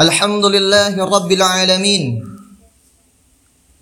[0.00, 2.24] الحمد لله رب العالمين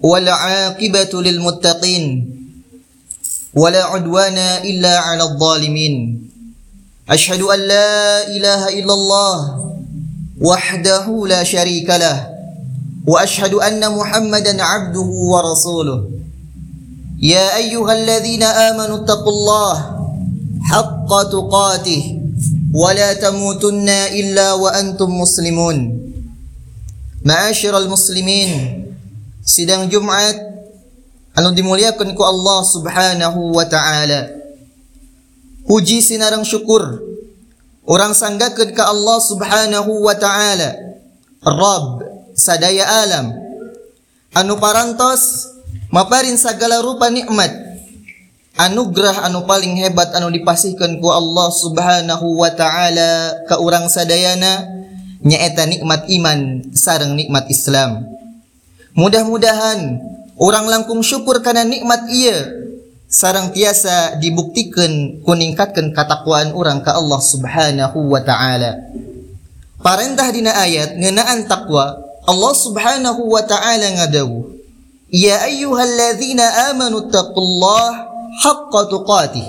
[0.03, 2.05] والعاقبة للمتقين
[3.55, 5.95] ولا عدوان إلا على الظالمين.
[7.11, 9.37] أشهد أن لا إله إلا الله
[10.43, 12.35] وحده لا شريك له
[13.07, 16.11] وأشهد أن محمدا عبده ورسوله.
[17.23, 19.75] يا أيها الذين آمنوا اتقوا الله
[20.63, 22.05] حق تقاته
[22.75, 23.89] ولا تموتن
[24.19, 26.08] إلا وأنتم مسلمون.
[27.23, 28.85] Ma'asyiral muslimin.
[29.43, 30.37] Sidang Jumat.
[31.39, 34.35] Anu dimuliakan ku Allah subhanahu wa ta'ala.
[35.65, 37.03] Puji sinarang syukur.
[37.89, 40.75] Orang sanggakan ke Allah subhanahu wa ta'ala.
[41.41, 43.33] Rabb sadaya alam.
[44.35, 45.55] Anu parantos
[45.89, 47.49] Maparin segala rupa nikmat.
[48.61, 54.69] Anugerah anu paling hebat anu dipasihkan ku Allah subhanahu wa ta'ala Ke orang sadayana.
[55.23, 58.07] Nyaeta nikmat iman sareng nikmat Islam.
[58.99, 60.03] Mudah-mudahan
[60.39, 62.51] orang langkung syukur karena nikmat ia
[63.09, 68.91] sarang tiasa dibuktikan kuningkatkan katakwaan orang ke Allah Subhanahu wa taala.
[69.79, 71.97] Parentah dina ayat ngenaan takwa
[72.27, 74.59] Allah Subhanahu wa taala ngadawu
[75.09, 78.13] Ya ayyuhalladzina amanu taqullaha
[78.45, 79.47] haqqa tuqatih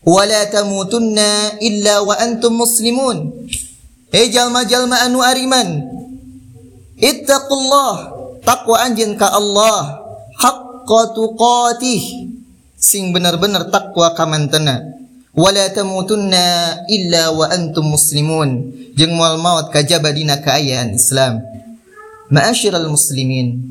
[0.00, 3.36] wa la tamutunna illa wa antum muslimun.
[4.16, 5.84] Hei jalma-jalma anu ariman.
[6.96, 10.00] Ittaqullah takwa anjeun ka Allah.
[10.40, 12.32] Haqqa tuqatih.
[12.80, 14.88] Sing benar-benar takwa kamantena
[15.36, 18.72] wala tamutunna illa wa antum muslimun.
[18.96, 21.44] Jeung moal maut kajaba dina kaayaan Islam.
[22.32, 23.68] Ma'asyiral muslimin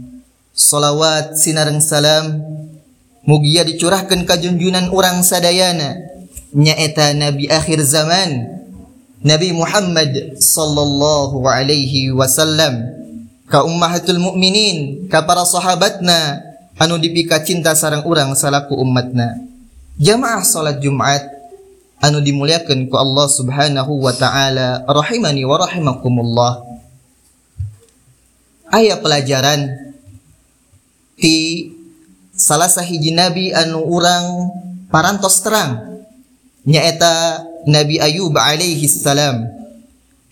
[0.54, 2.38] salawat sinareng salam
[3.26, 5.98] mugia dicurahkan ka junjunan urang sadayana
[6.54, 8.56] nyaeta nabi akhir zaman
[9.22, 12.92] Nabi Muhammad sallallahu alaihi wasallam
[13.48, 16.42] ka ummahatul mukminin ka para sahabatna
[16.76, 19.40] anu dipika cinta sarang urang salaku umatna
[19.96, 21.36] jamaah salat Jumat
[22.04, 26.54] anu dimuliakan ku Allah Subhanahu wa taala rahimani wa rahimakumullah.
[28.70, 29.72] Aya pelajaran
[31.16, 31.72] ti
[32.36, 34.52] salah sahiji nabi anu urang
[34.92, 36.04] parantos terang
[36.68, 39.46] nyaeta Nabi Ayub alaihi salam.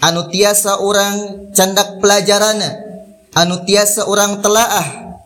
[0.03, 2.69] Anu tiasa orang candak pelajarana.
[3.33, 5.17] Anu tiasa orang telaah.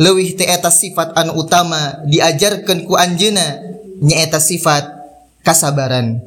[0.00, 3.60] Lewih teeta sifat anu utama diajarkan ku anjena
[4.00, 4.88] nyaeta sifat
[5.44, 6.24] kasabaran.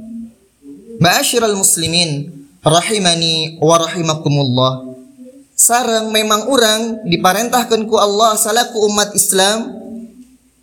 [1.02, 2.30] Ma'asyiral muslimin
[2.62, 4.94] rahimani wa rahimakumullah.
[5.58, 9.74] Sarang memang orang diparentahkan ku Allah salaku umat Islam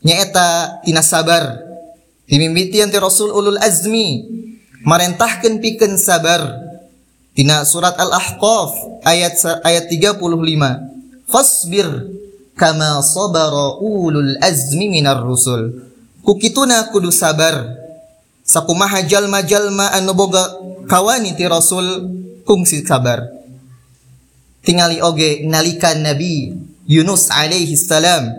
[0.07, 1.67] nyaeta tina sabar.
[2.31, 4.39] Dimimitian ti Rasul ulul azmi.
[4.85, 6.71] Marentahkeun pikeun sabar
[7.31, 10.19] Tina surat Al-Ahqaf ayat ayat 35.
[11.31, 11.87] Fasbir
[12.59, 15.89] kama sabara ulul azmi minar rusul.
[16.27, 17.79] Kukituna kudu sabar.
[18.43, 20.43] Sakumaha jalma-jalma anu boga
[20.91, 22.11] kawani ti Rasul
[22.43, 23.31] kungsi sabar.
[24.67, 26.51] Tingali oge nalikan Nabi
[26.91, 28.35] Yunus alaihi salam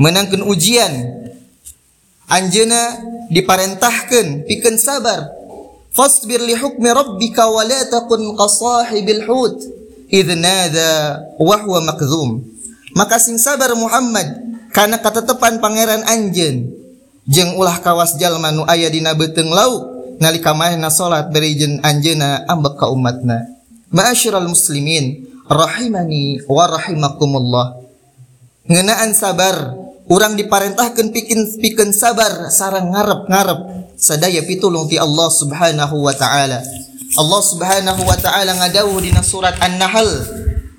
[0.00, 0.90] menangkan ujian
[2.32, 2.96] anjeuna
[3.28, 5.35] diparentahkan pikeun sabar
[5.96, 9.56] fasbir li hukmi rabbika wa la takun qasahibil hut
[10.12, 11.96] idh nada wa huwa
[12.96, 14.24] maka sing sabar Muhammad
[14.72, 16.72] karena katetepan pangeran anjeun.
[17.26, 22.80] Jeung ulah kawas jalma nu aya dina beuteung lauk nalika mahna salat berejeun anjeuna ambek
[22.80, 23.44] ka umatna.
[23.92, 27.76] Ma'asyiral muslimin rahimani wa rahimakumullah.
[28.64, 29.74] Ngeunaan sabar
[30.06, 33.60] Urang diparentahkan bikin bikin sabar sarang ngarep ngarep
[33.98, 36.62] sadaya pitulung ti Allah Subhanahu wa taala.
[37.18, 40.06] Allah Subhanahu wa taala ngadawuh dina surat An-Nahl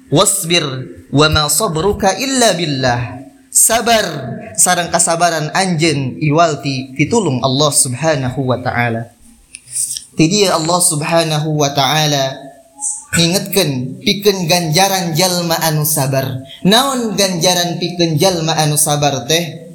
[0.07, 0.63] wasbir
[1.11, 3.19] wa ma sabruka illa billah.
[3.51, 4.05] Sabar
[4.55, 9.11] sarang kasabaran anjen iwalti pitulung Allah Subhanahu wa taala.
[10.15, 12.46] Ti Allah Subhanahu wa taala
[13.17, 16.45] ingetkan pikeun ganjaran jalma anu sabar.
[16.63, 19.67] Naon ganjaran pikeun jalma anu sabar teh?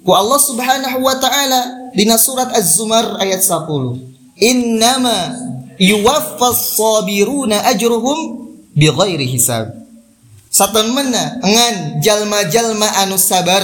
[0.00, 4.10] Ku Allah Subhanahu wa taala dina surat Az-Zumar ayat 10
[4.40, 5.36] innama
[5.76, 9.76] yuwaffas sabiruna ajruhum bighairi hisab.
[10.50, 13.62] Saton mana ngan jalma-jalma anu sabar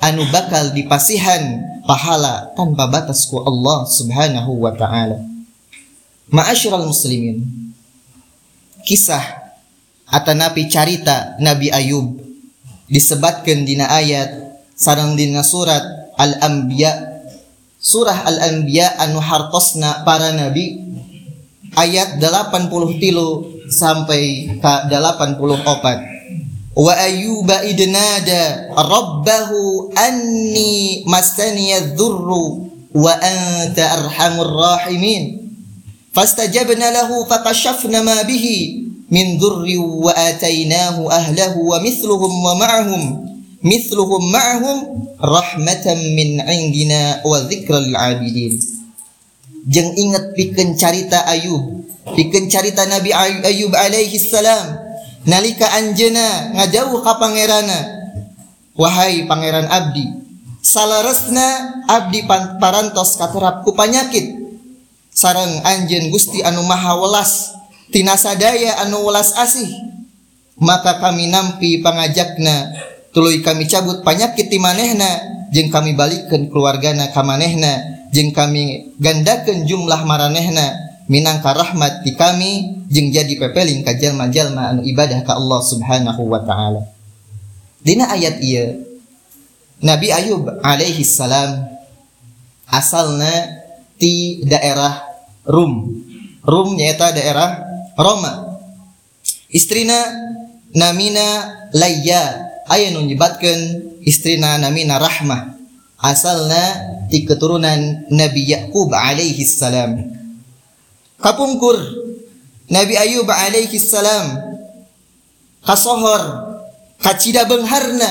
[0.00, 5.20] anu bakal dipasihan pahala tanpa batas ku Allah Subhanahu wa taala.
[6.32, 7.44] Ma'asyiral muslimin
[8.84, 9.42] kisah
[10.12, 12.20] atau nabi carita Nabi Ayub.
[12.92, 17.24] Disebatkan dina ayat sarang dina surat Al-Anbiya.
[17.80, 20.78] Surah Al-Anbiya anu hartosna para nabi
[21.74, 22.68] ayat 80
[23.00, 26.12] tilu sampai ke 84
[26.72, 35.41] wa ayyuba idnada rabbahu anni masani dzurru wa anta arhamur rahimin
[36.12, 43.02] fastajabna lahu fakashafna ma bihi min dzurri wa atainahu ahlahu wa mithluhum wa ma'ahum
[43.64, 44.78] mithluhum ma'ahum
[45.20, 48.56] rahmatan min indina wa abidin.
[49.62, 51.86] Jeng ingat pikeun carita Ayub
[52.18, 54.74] pikeun carita Nabi Ayub alaihi salam
[55.22, 57.14] nalika anjeuna ngadawuh ka
[58.74, 60.08] wahai pangeran abdi
[60.58, 62.26] salaresna abdi
[62.58, 63.70] parantos katerap ku
[65.12, 67.52] sarang anjen Gusti anu maha welas
[67.92, 69.68] tina sadaya anu welas asih
[70.56, 72.72] maka kami nampi pangajakna
[73.12, 75.08] tuluy kami cabut panyakit ti manehna
[75.52, 82.84] jeung kami balikkeun keluargana ka manehna jeng kami gandakan jumlah maranehna minangka rahmat di kami
[82.88, 86.88] jeng jadi pepeling ka jalma-jalma anu ibadah ka Allah Subhanahu wa taala.
[87.82, 88.78] Dina ayat iya
[89.82, 91.66] Nabi Ayub alaihi salam
[92.70, 93.61] asalna
[94.02, 95.06] di daerah
[95.46, 95.86] Rum.
[96.42, 97.62] Rum nyata daerah
[97.94, 98.58] Roma.
[99.54, 99.94] Istrina
[100.74, 105.54] namina Layya aya nu nyebatkeun istrina namina Rahmah
[106.02, 110.10] asalna di keturunan Nabi Yakub alaihi salam.
[111.22, 111.78] Kapungkur
[112.66, 114.34] Nabi Ayub alaihi salam
[115.62, 116.22] kasohor
[116.98, 118.10] kacida bengharna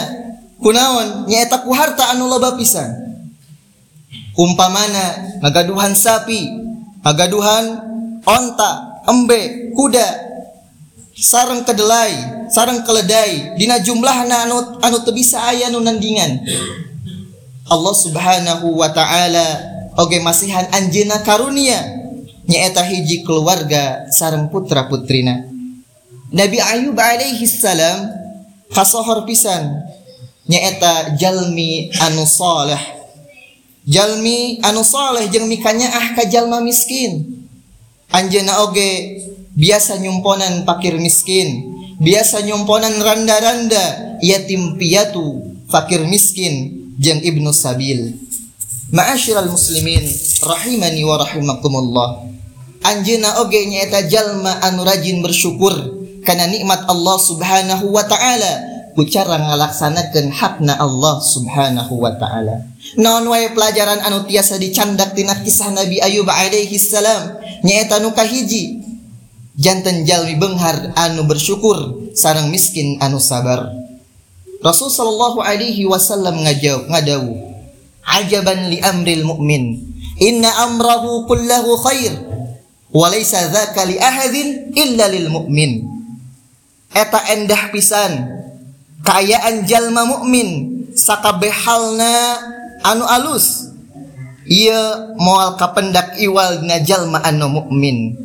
[0.64, 3.01] kunaon nyaeta ku harta anu loba pisan.
[4.32, 6.48] Umpamana ngagaduhan sapi,
[7.04, 7.66] ngagaduhan
[8.24, 10.08] onta, embe, kuda,
[11.12, 16.40] sarang kedelai, sarang keledai, dina jumlahna anu anu teu bisa aya nu nandingan.
[17.72, 19.48] Allah Subhanahu wa taala
[19.96, 21.80] oge masihan anjeuna karunia
[22.44, 25.48] nyaeta hiji keluarga sareng putra putrina
[26.36, 28.12] Nabi Ayub alaihi salam
[28.76, 29.88] kasohor pisan
[30.52, 33.01] nyaeta jalmi anu saleh
[33.88, 37.42] jalmi anu saleh jeung mikanya ah ka jalma miskin
[38.14, 39.22] anjeuna oge
[39.58, 48.14] biasa nyumponan pakir miskin biasa nyumponan randa-randa yatim piatu fakir miskin jeng Ibnu Sabil.
[48.92, 50.04] Ma'asyiral muslimin
[50.44, 52.10] rahimani wa rahimakumullah.
[52.86, 55.74] Anjeuna oge nyaeta jalma anu rajin bersyukur
[56.22, 62.71] karena nikmat Allah Subhanahu wa taala ku cara ngalaksanakeun hakna Allah Subhanahu wa taala.
[62.98, 68.82] Naon wae pelajaran anu tiasa dicandak tina kisah Nabi Ayub alaihi salam nyaeta nu kahiji
[69.56, 73.70] janten jalmi benghar anu bersyukur sarang miskin anu sabar.
[74.62, 77.34] Rasul sallallahu alaihi wasallam ngajau ngadawu
[78.06, 79.78] ajaban li amril mu'min
[80.22, 82.14] inna amrahu kullahu khair
[82.94, 85.86] wa laysa dzaka li ahadin illa lil mu'min
[86.94, 88.42] eta endah pisan
[89.02, 92.38] kaayaan jalma mukmin sakabeh halna
[92.86, 93.72] anu alus.
[94.42, 98.18] Ia moal kapendak iwal dina jalma anu mukmin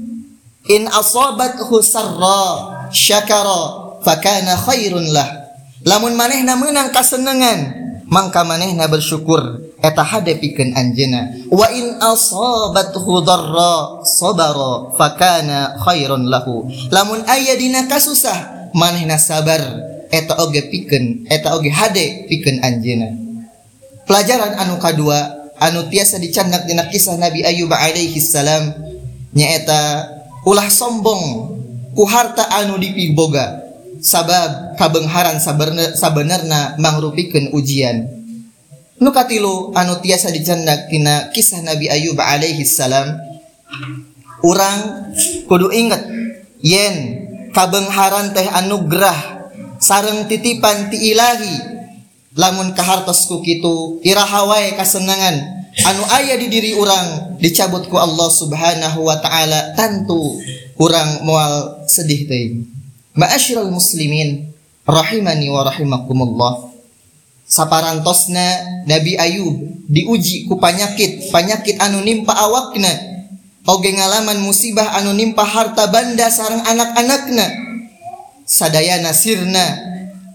[0.66, 5.28] in asabathu sarra syakara fakana khairun lah.
[5.86, 14.96] Lamun manehna menang kasenengan mangka manehna bersyukur eta hadepikeun anjeuna wa in asabathu darra sabara
[14.98, 16.66] fakana khairon lahu.
[16.90, 19.62] Lamun aya dina kasusah manehna sabar
[20.10, 23.25] eta oge pikeun eta oge hade pikeun anjeuna
[24.06, 28.72] pelajaran anu kadua anu tiasa dicandak dina kisah Nabi Ayub alaihi salam
[29.34, 30.08] nyaeta
[30.46, 31.52] ulah sombong
[31.92, 33.66] ku harta anu dipiboga
[33.98, 35.42] sabab kabengharan
[35.96, 38.06] sabenerna mangrupikeun ujian.
[38.96, 43.12] Nu katilu anu tiasa dicandak tina kisah Nabi Ayub alaihi salam
[44.40, 45.12] urang
[45.50, 46.00] kudu inget
[46.64, 46.96] yen
[47.52, 51.75] kabengharan teh anugerah sareng titipan ti ilahi
[52.36, 59.08] lamun kahartosku kitu iraha wae kasenangan anu aya di diri urang dicabut ku Allah Subhanahu
[59.08, 60.36] wa taala tentu
[60.76, 62.76] urang moal sedih teh
[63.16, 64.52] Ma'asyiral muslimin
[64.84, 66.68] rahimani wa rahimakumullah.
[67.48, 69.56] Saparantosna Nabi Ayub
[69.88, 72.92] diuji ku panyakit, panyakit anu nimpa awakna.
[73.64, 77.46] Oge ngalaman musibah anu nimpa harta banda sarang anak-anakna.
[78.44, 79.64] Sadayana sirna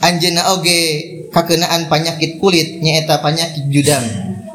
[0.01, 4.03] anjeuna oge kakenaan panyakit kulit nyaeta panyakit judam.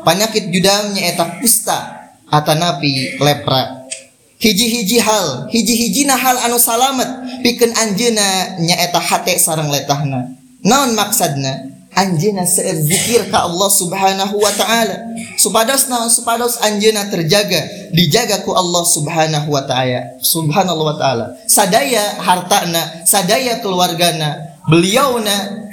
[0.05, 3.89] Panyakit judam nyaeta kusta atanapi lepra.
[4.37, 7.09] Hiji-hiji hal hiji-hijina hal anu salamet
[7.41, 10.37] pikeun anjeuna nyaeta hate sareng letahna.
[10.61, 15.09] Naon maksadna anjena seueur zikir ka Allah Subhanahu wa taala.
[15.41, 21.27] Supados na supados anjena terjaga dijaga ku Allah Subhanahu wa taala subhanallah wa taala.
[21.49, 25.66] Sadaya hartana sadaya keluargana beliauna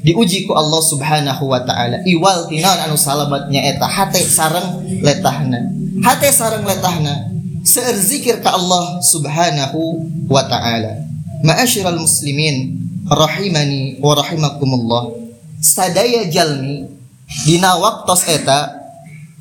[0.00, 2.00] diuji ku Allah Subhanahu wa taala.
[2.04, 5.60] Iwal tinaon anu salamatnya eta hate sareng letahna.
[6.00, 7.28] Hate sareng letahna.
[7.60, 9.80] Seueur zikir ka Allah Subhanahu
[10.28, 11.04] wa taala.
[11.44, 15.16] Ma'asyiral muslimin rahimani wa rahimakumullah.
[15.60, 16.88] Sadaya jalmi
[17.44, 18.80] dina waktos eta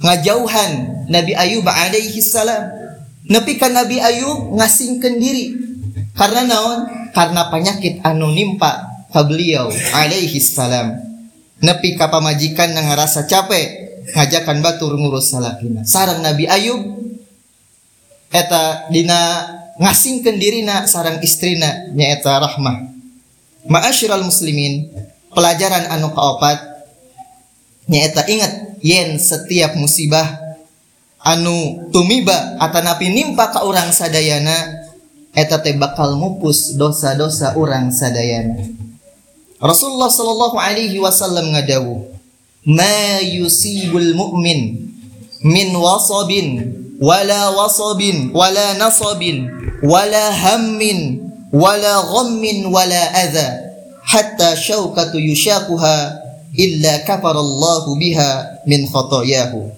[0.04, 2.76] ngajauhan Nabi Ayub alaihi salam.
[3.30, 5.56] Nepi ka Nabi Ayub ngasingkeun diri.
[6.18, 6.80] Karena naon?
[7.16, 8.28] Karena penyakit anu
[8.60, 10.98] ka beliau alaihi salam.
[11.60, 16.82] Nepi ka pamajikan yang ngerasa capek ngajakan batur ngurus salakina sarang Nabi Ayub
[18.32, 19.46] eta dina
[19.78, 22.90] ngasingkeun dirina sarang istrina nyaeta rahmah.
[23.68, 24.88] Ma'asyiral muslimin
[25.36, 26.58] pelajaran anu kaopat
[27.92, 30.26] nyaeta ingat yen setiap musibah
[31.20, 34.88] anu tumiba atanapi nimpa ka orang sadayana
[35.36, 38.64] eta teh bakal mupus dosa-dosa orang sadayana
[39.60, 42.08] Rasulullah sallallahu alaihi wasallam ngadawu
[42.64, 44.88] ma yusibul mu'min
[45.44, 49.52] min wasabin wala wasabin wala nasabin
[49.84, 53.76] wala hammin wala ghammin wala adha
[54.08, 56.24] hatta syaukatu yushakuha
[56.56, 59.76] illa kafarallahu biha min khotoyahu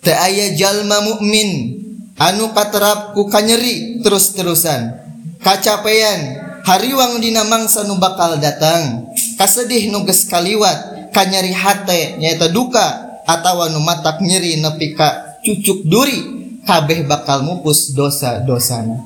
[0.00, 1.76] ta aya jalma mukmin
[2.16, 5.06] anu katerap ku kanyeri terus-terusan.
[5.38, 6.34] Kacapean
[6.66, 9.06] hariwang dina mangsa nu bakal datang
[9.38, 15.86] kasedih nu geus kaliwat kanyeri hate nyaeta duka atawa nu matak nyeri nepi ka cucuk
[15.86, 16.18] duri
[16.66, 19.00] kabeh bakal mupus dosa-dosana.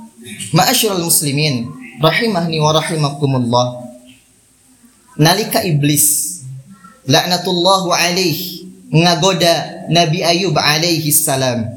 [0.51, 1.71] Ma'asyiral muslimin
[2.03, 3.67] rahimahni wa rahimakumullah.
[5.21, 6.41] Nalika iblis
[7.07, 11.71] laknatullahu alaih ngagoda Nabi Ayub alaihi salam.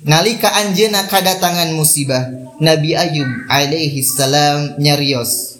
[0.00, 2.24] Nalika anjena kadatangan musibah
[2.56, 5.59] Nabi Ayub alaihi salam nyarios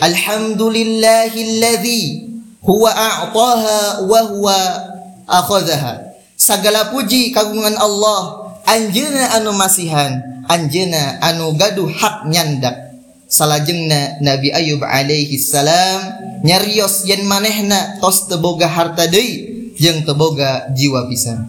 [0.00, 2.24] Alhamdulillahilladzi
[2.64, 4.56] huwa a'taha wa huwa
[5.28, 6.00] akhadhaha.
[6.40, 12.88] Segala puji kagungan Allah anjena anu masihan anjena anu gaduh hak nyandak.
[13.30, 16.02] Salajengna Nabi Ayub alaihi salam
[16.42, 21.46] nyarios yen manehna tos teboga harta deui jeung teboga jiwa pisan.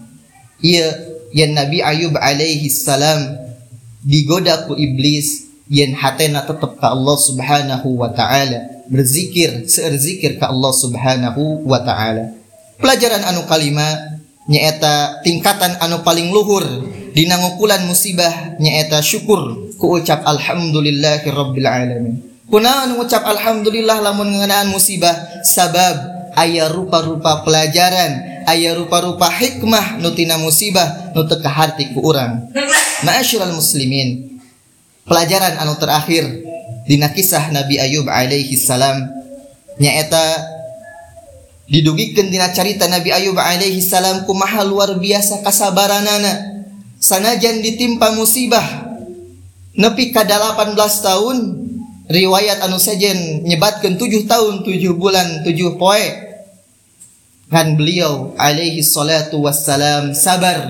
[0.61, 0.85] Ieu
[1.33, 3.33] yen Nabi Ayub alaihi salam
[4.05, 8.83] digoda ku iblis yen hatena tetep ka Allah Subhanahu wa taala.
[8.91, 12.35] Berzikir seueur zikir ka Allah Subhanahu wa taala.
[12.75, 14.19] Pelajaran anu kalima
[14.51, 16.67] nyaeta tingkatan anu paling luhur.
[17.15, 19.71] Dina ngukulan musibah nyaeta syukur.
[19.79, 22.15] Ku ucap alhamdulillahi rabbil alamin.
[22.51, 25.15] Kunaon ngucap alhamdulillah lamun ngeunaan musibah
[25.47, 32.51] sabab aya rupa-rupa pelajaran aya rupa-rupa hikmah nutina musibah nu teu harti ku urang.
[33.07, 34.30] Ma'asyiral muslimin
[35.05, 36.23] pelajaran anu terakhir
[36.85, 39.09] dina kisah Nabi Ayub alaihi salam
[39.77, 40.45] nyaeta
[41.71, 46.51] didugikeun dina carita Nabi Ayub alaihi salam kumaha luar biasa kasabaranana.
[47.01, 48.85] Sanajan ditimpa musibah
[49.73, 51.37] nepi ka 18 tahun
[52.11, 56.07] riwayat anu sejen nyebatkan 7 tahun 7 bulan 7 poe.
[57.49, 60.61] Kan beliau alaihi salatu wassalam sabar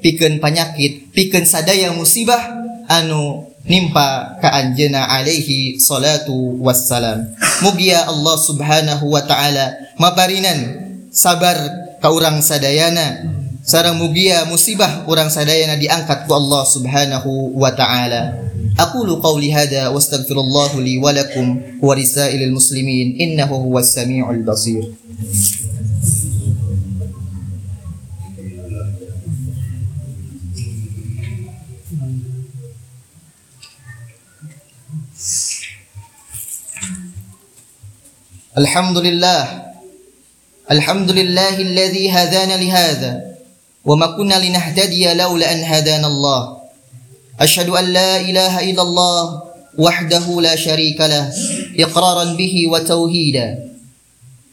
[0.00, 2.40] pikeun penyakit pikeun sadaya musibah
[2.88, 7.25] anu nimpa ka anjeuna alaihi salatu wassalam
[7.65, 10.59] mugia Allah subhanahu wa taala maparinan
[11.09, 11.57] sabar
[11.97, 13.25] ka urang sadayana
[13.65, 20.35] sareng mugia musibah urang sadayana diangkat ku Allah subhanahu wa taala أقول قولي هذا واستغفر
[20.35, 24.83] الله لي ولكم ولسائر المسلمين إنه هو السميع البصير
[38.60, 39.42] الحمد لله
[40.70, 43.12] الحمد لله الذي هدانا لهذا
[43.88, 46.42] وما كنا لنهتدي لولا أن هدانا الله.
[47.40, 49.22] أشهد أن لا إله إلا الله
[49.78, 51.32] وحده لا شريك له
[51.78, 53.46] إقرارا به وتوحيدا.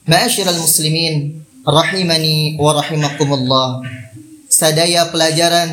[0.07, 1.15] معاشر المسلمين
[1.67, 3.83] rahimani wa rahimakumullah
[4.47, 5.67] sadaya pelajaran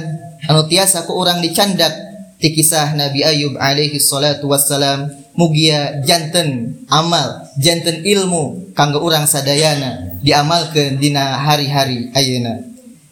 [0.50, 1.94] anu tiasa ku urang dicandak
[2.42, 5.22] ti kisah Nabi Ayub alaihi salatu wassalam.
[5.37, 12.69] mugia janten amal janten ilmu kanggo urang sadayana diamalkeun dina hari-hari ayeuna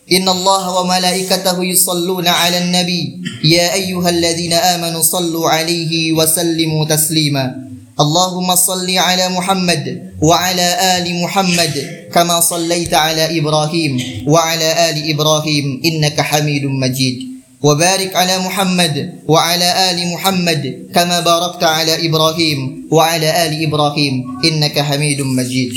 [0.08, 3.04] إن الله وملائكته يصلون على النبي
[3.44, 7.46] يا أيها الذين آمنوا صلوا عليه وسلموا تسليما
[8.00, 9.86] اللهم صل على محمد
[10.24, 11.75] وعلى آل محمد
[12.16, 17.18] كما صليت على إبراهيم وعلى آل إبراهيم إنك حميد مجيد
[17.62, 20.62] وبارك على محمد وعلى آل محمد
[20.95, 22.59] كما باركت على إبراهيم
[22.90, 24.14] وعلى آل إبراهيم
[24.45, 25.73] إنك حميد مجيد.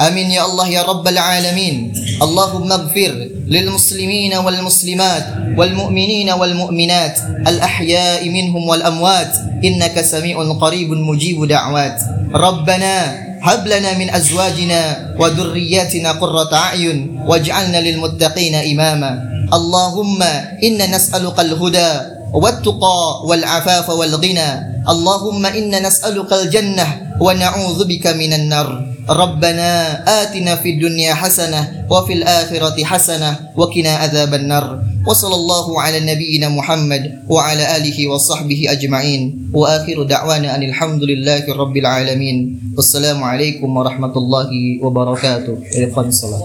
[0.00, 1.76] آمين يا الله يا رب العالمين.
[2.22, 3.12] اللهم اغفر
[3.46, 5.26] للمسلمين والمسلمات
[5.58, 9.32] والمؤمنين والمؤمنات الأحياء منهم والأموات.
[9.64, 11.98] إنك سميع قريب مجيب دعوات.
[12.34, 12.94] ربنا
[13.42, 14.80] هب لنا من أزواجنا
[15.18, 19.12] وذرياتنا قرة أعين واجعلنا للمتقين إماما.
[19.52, 20.22] اللهم
[20.64, 21.92] إنا نسألك الهدى
[22.32, 24.50] والتقى والعفاف والغنى.
[24.88, 26.86] اللهم إنا نسألك الجنة
[27.20, 28.68] ونعوذ بك من النار.
[29.10, 29.70] ربنا
[30.22, 34.66] آتنا في الدنيا حسنة وفي الآخرة حسنة وقنا عذاب النار.
[35.06, 39.52] وصلى الله على نبينا محمد وعلى آله وصحبه أجمعين.
[39.54, 42.36] وآخر دعوانا أن الحمد لله رب العالمين.
[42.76, 44.50] والسلام عليكم ورحمة الله
[44.82, 45.54] وبركاته.
[45.76, 46.40] إلى الصلاة